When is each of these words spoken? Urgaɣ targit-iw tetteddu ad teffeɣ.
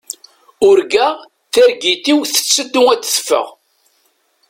Urgaɣ 0.67 1.15
targit-iw 1.53 2.19
tetteddu 2.31 2.83
ad 2.93 3.01
teffeɣ. 3.03 3.47